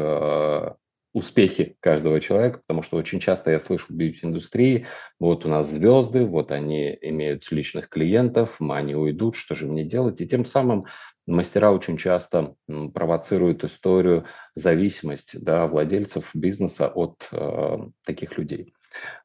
[1.15, 4.85] успехи каждого человека, потому что очень часто я слышу в бьюти-индустрии,
[5.17, 10.19] вот у нас звезды, вот они имеют личных клиентов, они уйдут, что же мне делать?
[10.19, 10.87] И тем самым
[11.25, 12.55] мастера очень часто
[12.93, 14.25] провоцируют историю
[14.55, 18.73] зависимости да, владельцев бизнеса от э, таких людей.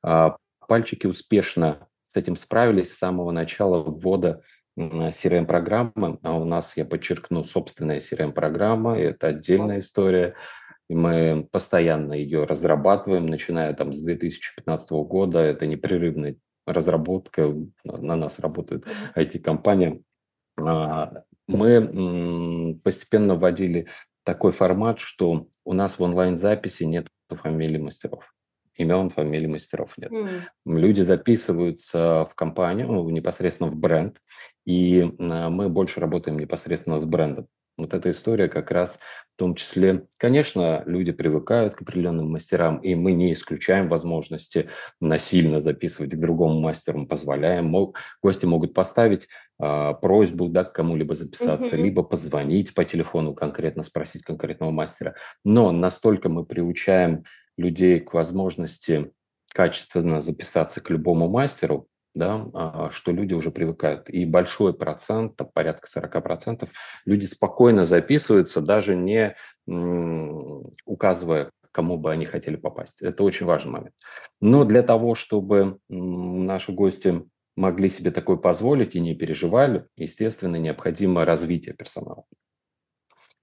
[0.00, 0.36] А,
[0.68, 4.42] пальчики успешно с этим справились с самого начала ввода
[4.78, 10.36] CRM-программы, а у нас, я подчеркну, собственная CRM-программа, это отдельная история,
[10.90, 15.38] и мы постоянно ее разрабатываем, начиная там с 2015 года.
[15.38, 16.34] Это непрерывная
[16.66, 20.00] разработка, на нас работает IT-компания.
[20.60, 23.86] А, мы постепенно вводили
[24.24, 28.34] такой формат, что у нас в онлайн-записи нет фамилий мастеров
[28.74, 30.10] имен, фамилий мастеров нет.
[30.10, 30.28] Mm.
[30.66, 34.18] Люди записываются в компанию, ну, непосредственно в бренд,
[34.64, 37.46] и а, мы больше работаем непосредственно с брендом.
[37.80, 39.00] Вот эта история как раз
[39.34, 44.68] в том числе, конечно, люди привыкают к определенным мастерам, и мы не исключаем возможности
[45.00, 47.66] насильно записывать к другому мастеру, мы позволяем.
[47.66, 51.82] Мол, гости могут поставить э, просьбу да, к кому-либо записаться, mm-hmm.
[51.82, 55.14] либо позвонить по телефону конкретно, спросить конкретного мастера.
[55.44, 57.24] Но настолько мы приучаем
[57.56, 59.10] людей к возможности
[59.52, 64.08] качественно записаться к любому мастеру, да, а, что люди уже привыкают.
[64.10, 66.68] И большой процент, там, порядка 40%,
[67.04, 69.36] люди спокойно записываются, даже не
[70.84, 73.00] указывая, кому бы они хотели попасть.
[73.00, 73.94] Это очень важный момент.
[74.40, 77.22] Но для того, чтобы наши гости
[77.56, 82.24] могли себе такое позволить и не переживали, естественно, необходимо развитие персонала.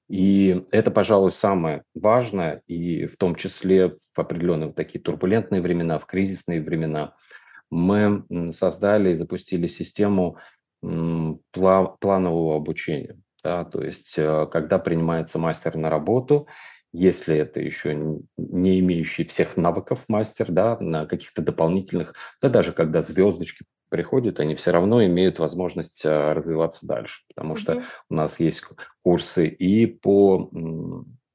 [0.10, 6.06] И это, пожалуй, самое важное, и в том числе в определенные такие турбулентные времена, в
[6.06, 7.14] кризисные времена–
[7.70, 10.38] мы создали и запустили систему
[10.82, 13.18] планового обучения.
[13.44, 16.48] Да, то есть, э, когда принимается мастер на работу,
[16.92, 17.96] если это еще
[18.38, 24.56] не имеющий всех навыков мастер, да, на каких-то дополнительных, да даже когда звездочки приходят, они
[24.56, 27.60] все равно имеют возможность э, развиваться дальше, потому mm-hmm.
[27.60, 28.64] что у нас есть
[29.04, 30.50] курсы и по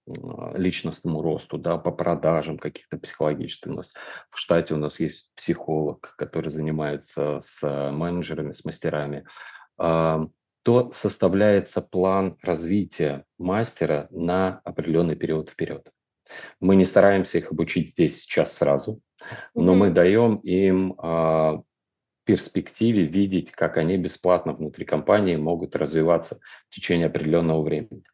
[0.07, 3.73] личностному росту, да, по продажам каких-то психологическим.
[3.73, 3.95] У нас
[4.31, 7.63] в штате у нас есть психолог, который занимается с
[7.93, 9.25] менеджерами, с мастерами.
[9.79, 10.27] А,
[10.65, 15.91] то составляется план развития мастера на определенный период вперед.
[16.61, 19.01] Мы не стараемся их обучить здесь сейчас сразу,
[19.55, 19.77] но mm-hmm.
[19.77, 21.63] мы даем им а,
[22.25, 28.05] перспективе видеть, как они бесплатно внутри компании могут развиваться в течение определенного времени.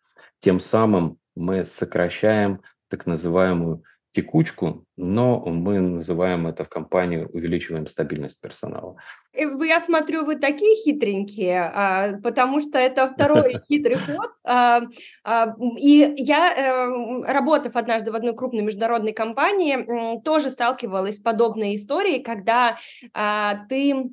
[0.40, 8.40] Тем самым мы сокращаем так называемую текучку, но мы называем это в компании, увеличиваем стабильность
[8.40, 8.96] персонала.
[9.32, 14.30] Я смотрю, вы такие хитренькие, а, потому что это второй хитрый ход.
[14.44, 14.80] А,
[15.24, 21.76] а, и я, э, работав однажды в одной крупной международной компании, тоже сталкивалась с подобной
[21.76, 22.78] историей, когда
[23.68, 24.10] ты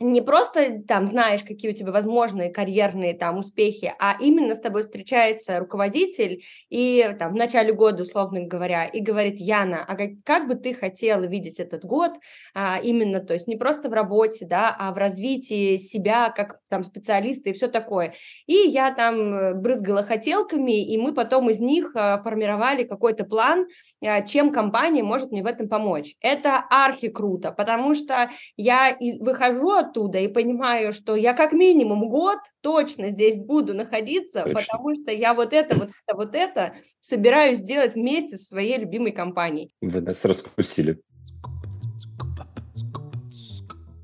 [0.00, 4.82] не просто там знаешь, какие у тебя возможные карьерные там успехи, а именно с тобой
[4.82, 10.46] встречается руководитель и там в начале года, условно говоря, и говорит, Яна, а как, как
[10.46, 12.12] бы ты хотела видеть этот год
[12.54, 16.84] а, именно, то есть не просто в работе, да, а в развитии себя как там
[16.84, 18.14] специалиста и все такое.
[18.46, 23.66] И я там э, брызгала хотелками, и мы потом из них а, формировали какой-то план,
[24.04, 26.14] а, чем компания может мне в этом помочь.
[26.20, 32.38] Это архи круто, потому что я выхожу оттуда и понимаю, что я как минимум год
[32.60, 34.60] точно здесь буду находиться, точно.
[34.60, 39.12] потому что я вот это, вот это, вот это собираюсь сделать вместе со своей любимой
[39.12, 39.72] компанией.
[39.80, 41.00] Вы нас раскусили.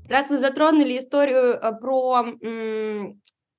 [0.07, 2.25] Раз вы затронули историю э, про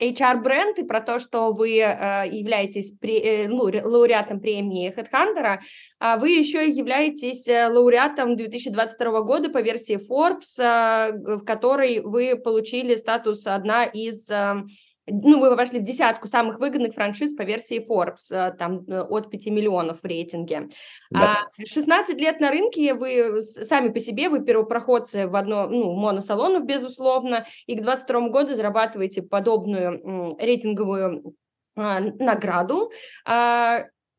[0.01, 5.59] HR-бренд и про то, что вы э, являетесь при, э, ну, лауреатом премии HeadHunter,
[5.99, 12.37] а вы еще являетесь э, лауреатом 2022 года по версии Forbes, э, в которой вы
[12.37, 14.63] получили статус одна из э,
[15.07, 19.31] ну, вы вошли в десятку самых выгодных франшиз по версии Forbes, э, там э, от
[19.31, 20.69] 5 миллионов в рейтинге.
[21.11, 21.45] Да.
[21.65, 26.65] 16 а лет на рынке, вы сами по себе, вы первопроходцы в одно, ну, моносалонов,
[26.65, 31.35] безусловно, и к 22 году зарабатываете подобную рейтинговую
[31.77, 32.91] а, награду.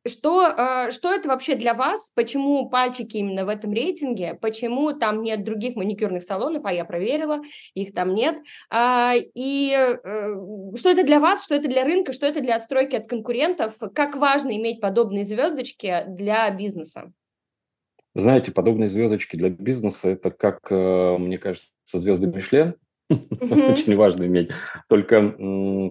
[0.07, 2.11] Что, а, что это вообще для вас?
[2.15, 4.37] Почему пальчики именно в этом рейтинге?
[4.41, 6.65] Почему там нет других маникюрных салонов?
[6.65, 7.41] А я проверила,
[7.73, 8.37] их там нет.
[8.69, 11.43] А, и э, что это для вас?
[11.45, 12.13] Что это для рынка?
[12.13, 13.73] Что это для отстройки от конкурентов?
[13.93, 17.11] Как важно иметь подобные звездочки для бизнеса?
[18.15, 22.75] Знаете, подобные звездочки для бизнеса– это как, э, мне кажется, звезды Мишлен.
[23.09, 24.49] Очень важно иметь.
[24.89, 25.31] Только,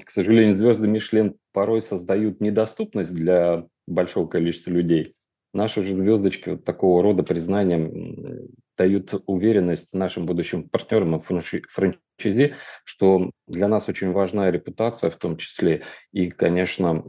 [0.05, 5.15] к сожалению, звезды Мишлен порой создают недоступность для большого количества людей.
[5.53, 11.23] Наши же звездочки вот такого рода признанием дают уверенность нашим будущим партнерам и
[11.69, 17.03] франчайзи, что для нас очень важна репутация в том числе и, конечно,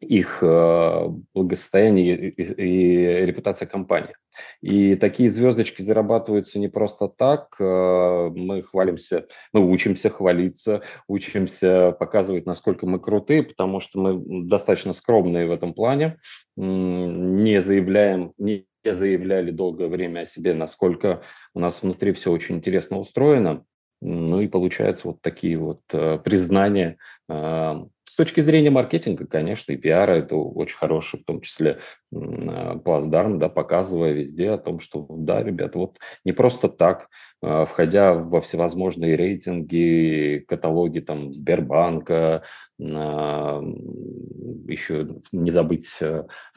[0.00, 4.14] их э, благосостояние и, репутация компании.
[4.60, 7.56] И такие звездочки зарабатываются не просто так.
[7.58, 14.92] Э, мы хвалимся, мы учимся хвалиться, учимся показывать, насколько мы крутые, потому что мы достаточно
[14.92, 16.18] скромные в этом плане,
[16.56, 21.22] не заявляем, не заявляли долгое время о себе, насколько
[21.54, 23.64] у нас внутри все очень интересно устроено.
[24.02, 26.98] Ну и получаются вот такие вот э, признания
[28.08, 31.80] с точки зрения маркетинга, конечно, и пиара это очень хороший, в том числе
[32.14, 37.08] а, плацдарм, да, показывая везде о том, что да, ребят, вот не просто так,
[37.42, 42.44] а, входя во всевозможные рейтинги, каталоги там Сбербанка,
[42.80, 43.60] а,
[44.68, 45.88] еще не забыть,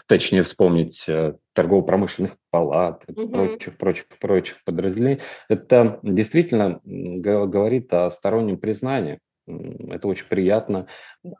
[0.07, 1.05] точнее вспомнить
[1.53, 3.27] торгово-промышленных палат, угу.
[3.27, 9.19] прочих, прочих, прочих подразделений, это действительно говорит о стороннем признании
[9.89, 10.87] это очень приятно.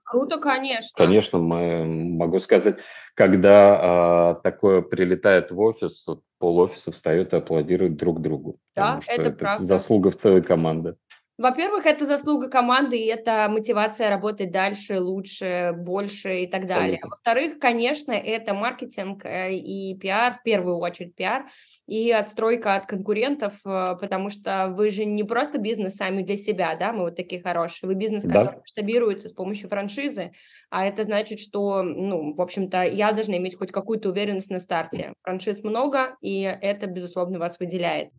[0.04, 0.90] Круто, конечно.
[0.96, 2.80] Конечно, мы, могу сказать,
[3.14, 6.06] когда а, такое прилетает в офис,
[6.40, 8.60] пол офиса встает и аплодирует друг другу.
[8.76, 9.66] Да, это, это правда.
[9.66, 10.96] заслуга в целой команды.
[11.40, 17.00] Во-первых, это заслуга команды, и это мотивация работать дальше, лучше, больше и так далее.
[17.02, 21.46] Во-вторых, конечно, это маркетинг э, и пиар, в первую очередь пиар,
[21.88, 26.76] и отстройка от конкурентов, э, потому что вы же не просто бизнес сами для себя,
[26.76, 28.34] да, мы вот такие хорошие, вы бизнес, да.
[28.34, 30.34] который масштабируется с помощью франшизы,
[30.70, 35.14] а это значит, что, ну, в общем-то, я должна иметь хоть какую-то уверенность на старте.
[35.24, 38.10] Франшиз много, и это, безусловно, вас выделяет.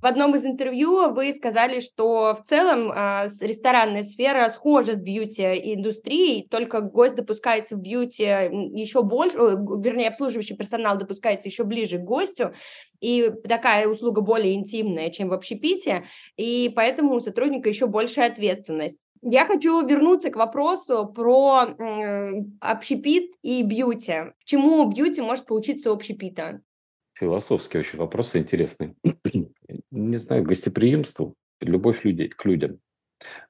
[0.00, 6.46] В одном из интервью вы сказали, что в целом э, ресторанная сфера схожа с бьюти-индустрией,
[6.48, 12.52] только гость допускается в бьюти еще больше, вернее, обслуживающий персонал допускается еще ближе к гостю,
[13.00, 16.04] и такая услуга более интимная, чем в общепите,
[16.36, 18.98] и поэтому у сотрудника еще большая ответственность.
[19.22, 22.30] Я хочу вернуться к вопросу про э,
[22.60, 24.32] общепит и бьюти.
[24.44, 26.60] Чему бьюти может получиться общепита?
[27.14, 28.94] Философский очень вопрос интересный.
[29.98, 32.78] Не знаю, гостеприимству, любовь людей, к людям.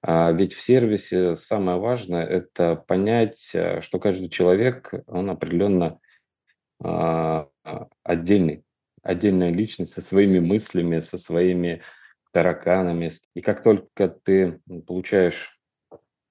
[0.00, 6.00] А ведь в сервисе самое важное– это понять, э, что каждый человек, он определенно
[6.82, 7.48] а,
[8.02, 8.64] отдельный,
[9.02, 11.82] отдельная личность со своими мыслями, со своими
[12.32, 13.12] тараканами.
[13.34, 15.60] И как только ты получаешь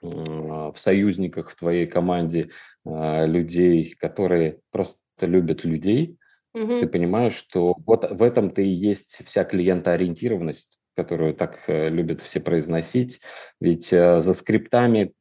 [0.01, 2.49] в союзниках в твоей команде
[2.85, 6.17] а, людей, которые просто любят людей,
[6.53, 6.79] Мгм.
[6.79, 12.39] Ты понимаешь, что вот в этом-то и есть вся клиентоориентированность, которую так э, любят все
[12.39, 13.21] произносить.
[13.59, 15.13] Ведь э, за скриптами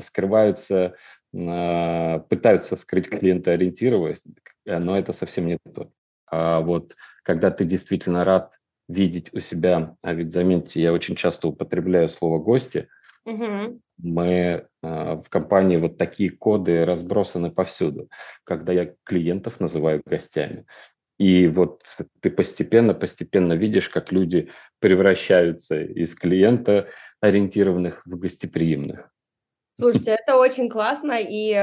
[0.00, 0.94] скрываются,
[1.32, 4.22] э, пытаются скрыть клиентоориентированность,
[4.66, 5.90] э, но это совсем не то.
[6.26, 6.94] А вот
[7.24, 8.54] когда ты действительно рад
[8.88, 12.88] видеть у себя, а ведь заметьте, я очень часто употребляю слово «гости»,
[13.26, 13.80] Мгм.
[14.02, 18.08] Мы а, в компании вот такие коды разбросаны повсюду,
[18.44, 20.66] когда я клиентов называю гостями.
[21.18, 21.82] И вот
[22.20, 26.88] ты постепенно-постепенно видишь, как люди превращаются из клиента
[27.20, 29.10] ориентированных в гостеприимных.
[29.80, 31.54] Слушайте, это очень классно, и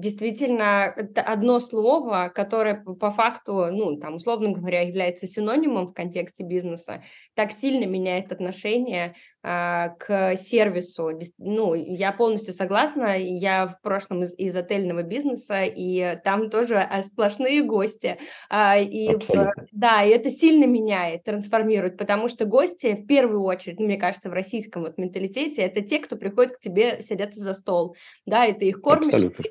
[0.00, 7.04] действительно одно слово, которое по факту, ну, там, условно говоря, является синонимом в контексте бизнеса,
[7.34, 9.14] так сильно меняет отношение
[9.44, 11.18] а, к сервису.
[11.38, 17.02] Ну, я полностью согласна, я в прошлом из, из отельного бизнеса, и там тоже а,
[17.02, 18.18] сплошные гости.
[18.50, 19.66] А, и, Абсолютно.
[19.70, 24.32] да, и это сильно меняет, трансформирует, потому что гости в первую очередь, мне кажется, в
[24.32, 27.96] российском вот менталитете, это те, кто приходит к тебе, садятся за стол,
[28.26, 29.44] да, и ты их кормишь, Абсолютно.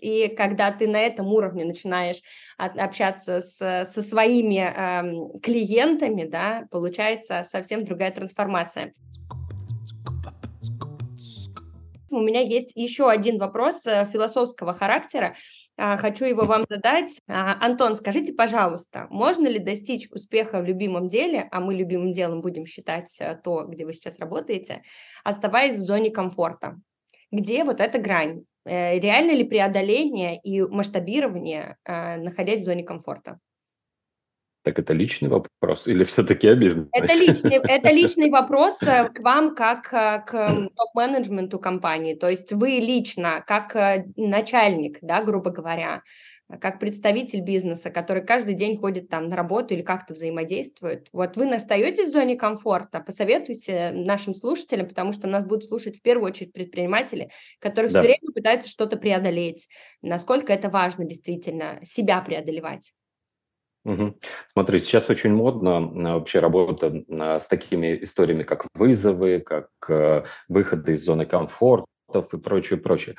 [0.00, 2.20] и когда ты на этом уровне начинаешь
[2.56, 8.94] общаться с, со своими э, клиентами, да, получается совсем другая трансформация.
[12.10, 15.36] У меня есть еще один вопрос э, философского характера.
[15.76, 17.20] А, хочу его вам задать.
[17.28, 22.40] А, Антон, скажите, пожалуйста, можно ли достичь успеха в любимом деле, а мы любимым делом
[22.40, 24.82] будем считать э, то, где вы сейчас работаете,
[25.22, 26.80] оставаясь в зоне комфорта?
[27.32, 28.44] Где вот эта грань?
[28.64, 33.38] Э, реально ли преодоление и масштабирование, находясь в зоне комфорта?
[34.68, 36.90] Так это личный вопрос или все-таки о бизнесе?
[36.92, 40.32] Это личный, это личный вопрос э, к вам как э, к
[40.76, 42.14] топ-менеджменту компании.
[42.14, 43.74] То есть вы лично, как
[44.16, 46.02] начальник, да, грубо говоря,
[46.56, 51.08] как представитель бизнеса, который каждый день ходит там на работу или как-то взаимодействует.
[51.12, 56.02] Вот вы остаетесь в зоне комфорта, посоветуйте нашим слушателям, потому что нас будут слушать в
[56.02, 58.00] первую очередь предприниматели, которые да.
[58.00, 59.68] все время пытаются что-то преодолеть.
[60.00, 62.92] Насколько это важно действительно себя преодолевать.
[63.84, 64.18] Угу.
[64.52, 70.24] Смотрите, сейчас очень модно а, вообще работа а, с такими историями, как вызовы, как э,
[70.48, 71.86] выходы из зоны комфортов
[72.32, 73.16] и прочее, прочее.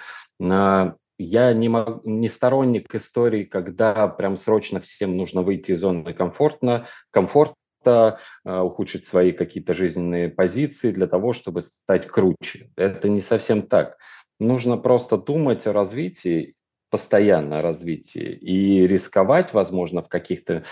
[1.20, 6.88] Я не, мог, не сторонник истории, когда прям срочно всем нужно выйти из зоны комфортно,
[7.12, 12.72] комфорта, а, ухудшить свои какие-то жизненные позиции для того, чтобы стать круче.
[12.78, 13.98] Это не совсем так.
[14.40, 16.56] Нужно просто думать о развитии
[16.90, 20.64] постоянное развитие и рисковать, возможно, в каких-то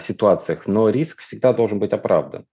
[0.00, 2.46] ситуациях, но риск всегда должен быть оправдан.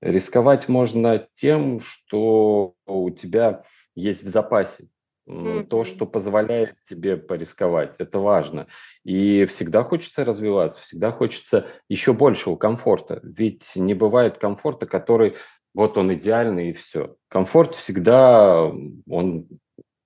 [0.00, 3.62] Рисковать можно тем, что у тебя
[3.94, 4.88] есть в запасе,
[5.28, 5.64] mm-hmm.
[5.64, 8.66] то, что позволяет тебе порисковать, это важно.
[9.04, 15.34] И всегда хочется развиваться, всегда хочется еще большего комфорта, ведь не бывает комфорта, который
[15.74, 17.16] вот он идеальный и все.
[17.28, 18.70] Комфорт всегда,
[19.08, 19.46] он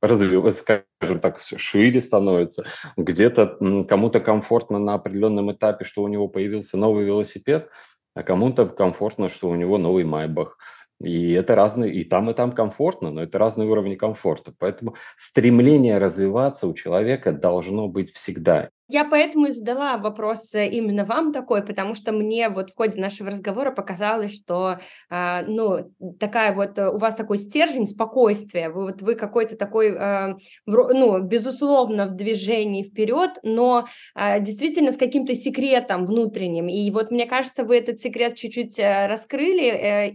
[0.01, 2.65] развивается, скажем так, шире становится.
[2.97, 7.69] Где-то кому-то комфортно на определенном этапе, что у него появился новый велосипед,
[8.15, 10.59] а кому-то комфортно, что у него новый Майбах.
[11.01, 14.55] И это разные, и там, и там комфортно, но это разные уровни комфорта.
[14.59, 18.71] Поэтому стремление развиваться у человека должно быть всегда.
[18.89, 23.01] Я поэтому и задала вопрос э, именно вам такой, потому что мне вот в ходе
[23.01, 24.79] нашего разговора показалось, что,
[25.11, 29.89] э, ну, такая вот, э, у вас такой стержень спокойствия, вы, вот вы какой-то такой,
[29.89, 30.35] э,
[30.67, 36.69] ну, безусловно, в движении вперед, но э, действительно с каким-то секретом внутренним.
[36.69, 40.15] И вот мне кажется, вы этот секрет чуть-чуть э, раскрыли,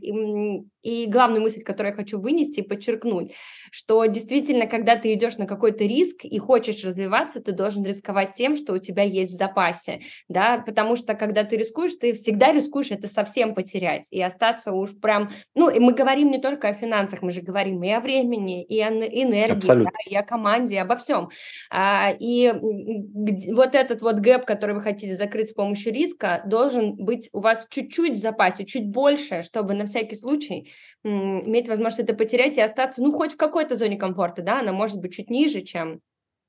[0.81, 3.33] и, главную мысль, которую я хочу вынести и подчеркнуть,
[3.71, 8.57] что действительно, когда ты идешь на какой-то риск и хочешь развиваться, ты должен рисковать тем,
[8.57, 12.91] что у тебя есть в запасе, да, потому что когда ты рискуешь, ты всегда рискуешь
[12.91, 17.21] это совсем потерять и остаться уж прям, ну, и мы говорим не только о финансах,
[17.21, 20.95] мы же говорим и о времени, и о энергии, да, и о команде, и обо
[20.95, 21.29] всем.
[21.69, 27.29] А, и вот этот вот гэп, который вы хотите закрыть с помощью риска, должен быть
[27.33, 30.70] у вас чуть-чуть в запасе, чуть больше, чтобы на всякий случай
[31.03, 34.99] иметь возможность это потерять и остаться, ну, хоть в какой-то зоне комфорта, да, она может
[34.99, 36.01] быть чуть ниже, чем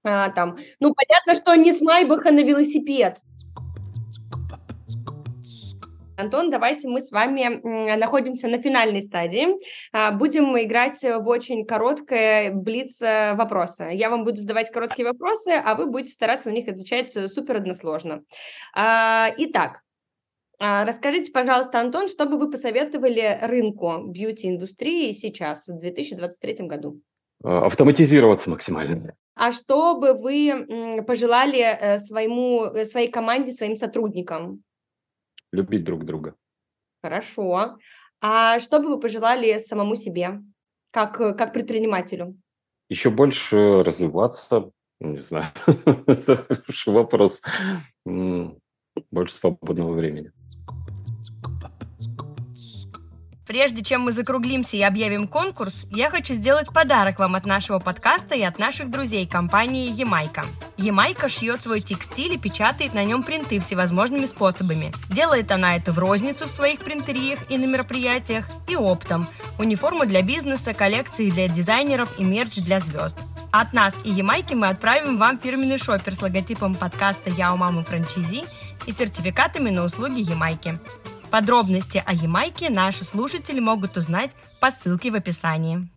[0.04, 3.18] а, там, ну, понятно, что не с Майбаха на велосипед.
[6.16, 9.48] Антон, давайте мы с вами находимся на финальной стадии.
[9.92, 13.88] А, будем играть в очень короткое блиц э, вопросы.
[13.92, 18.22] Я вам буду задавать короткие вопросы, а вы будете стараться на них отвечать супер односложно.
[18.74, 19.80] А, итак,
[20.62, 27.00] расскажите, пожалуйста, Антон, что бы вы посоветовали рынку бьюти-индустрии сейчас, в 2023 году?
[27.42, 29.16] Автоматизироваться максимально.
[29.34, 34.62] А что бы вы пожелали э, своему, э, своей команде, своим сотрудникам?
[35.50, 36.36] Любить друг друга.
[37.02, 37.78] Хорошо.
[38.20, 40.42] А что бы вы пожелали самому себе,
[40.92, 42.36] как, э, как предпринимателю?
[42.88, 45.46] Еще больше развиваться, не знаю,
[46.06, 47.40] это хороший вопрос,
[49.10, 50.32] больше свободного времени.
[53.46, 58.34] Прежде чем мы закруглимся и объявим конкурс, я хочу сделать подарок вам от нашего подкаста
[58.34, 60.46] и от наших друзей компании Ямайка.
[60.78, 64.92] Ямайка шьет свой текстиль и печатает на нем принты всевозможными способами.
[65.10, 69.26] Делает она это в розницу в своих принтериях и на мероприятиях, и оптом.
[69.58, 73.18] Униформу для бизнеса, коллекции для дизайнеров и мерч для звезд.
[73.50, 77.84] От нас и Ямайки мы отправим вам фирменный шопер с логотипом подкаста «Я у мамы
[77.84, 78.44] франчизи»
[78.86, 80.78] и сертификатами на услуги Ямайки.
[81.30, 85.88] Подробности о Ямайке наши слушатели могут узнать по ссылке в описании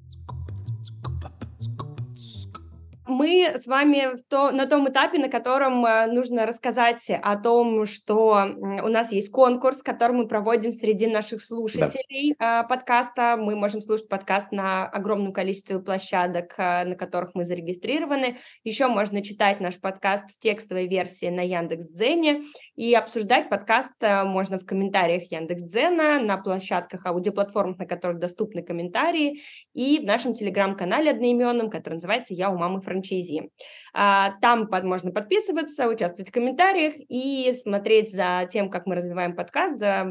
[3.15, 8.45] мы с вами то, на том этапе, на котором э, нужно рассказать о том, что
[8.83, 12.63] у нас есть конкурс, который мы проводим среди наших слушателей да.
[12.63, 13.37] подкаста.
[13.39, 18.37] Мы можем слушать подкаст на огромном количестве площадок, э, на которых мы зарегистрированы.
[18.63, 22.43] Еще можно читать наш подкаст в текстовой версии на Яндекс.Дзене
[22.75, 29.41] и обсуждать подкаст э, можно в комментариях Яндекс.Дзена, на площадках, аудиоплатформах, на которых доступны комментарии,
[29.73, 33.49] и в нашем телеграм-канале одноименном, который называется «Я у мамы франчайзи» франчайзи.
[33.93, 39.79] А, там можно подписываться, участвовать в комментариях и смотреть за тем, как мы развиваем подкаст,
[39.79, 40.07] за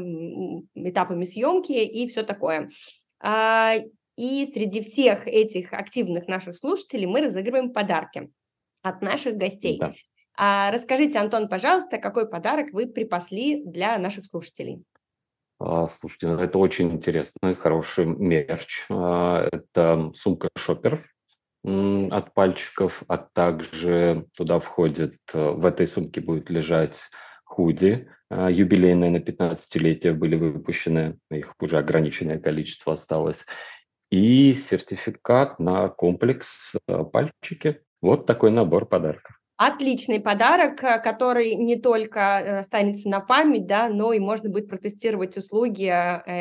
[0.75, 2.69] этапами съемки и все такое.
[3.19, 3.75] А,
[4.17, 8.29] и среди всех этих активных наших слушателей мы разыгрываем подарки
[8.81, 9.77] от наших гостей.
[9.79, 9.93] Да.
[10.37, 14.83] А, расскажите, Антон, пожалуйста, какой подарок вы припасли для наших слушателей?
[15.57, 18.85] Слушайте, ну, это очень интересный, хороший мерч.
[18.89, 21.07] Это сумка шопер
[21.65, 26.99] от пальчиков, а также туда входит, э, в этой сумке будет лежать
[27.43, 33.45] худи, а, юбилейные на 15-летие были выпущены, их уже ограниченное количество осталось,
[34.11, 37.81] и сертификат на комплекс э, пальчики.
[38.01, 39.39] Вот такой набор подарков.
[39.57, 45.35] Отличный подарок, э, который не только останется на память, да, но и можно будет протестировать
[45.35, 45.91] услуги,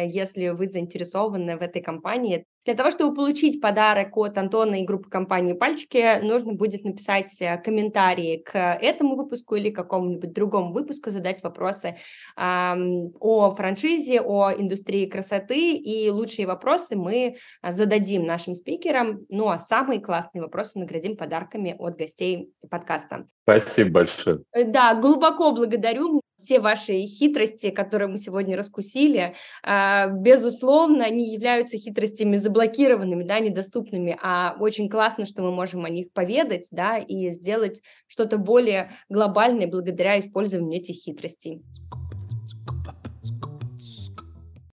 [0.06, 2.44] если вы заинтересованы в этой компании.
[2.64, 7.58] Для того, чтобы получить подарок от Антона и группы компании «Пальчики», нужно будет написать э,
[7.58, 11.96] комментарии к этому выпуску или какому-нибудь другому выпуску, задать вопросы
[12.36, 12.74] э,
[13.20, 20.00] о франшизе, о индустрии красоты, и лучшие вопросы мы зададим нашим спикерам, ну а самые
[20.00, 23.26] классные вопросы наградим подарками от гостей подкаста.
[23.42, 24.40] Спасибо большое.
[24.52, 31.78] Э, да, глубоко благодарю все ваши хитрости, которые мы сегодня раскусили, а, безусловно, они являются
[31.78, 37.32] хитростями заблокированными, да, недоступными, а очень классно, что мы можем о них поведать, да, и
[37.32, 41.62] сделать что-то более глобальное благодаря использованию этих хитростей.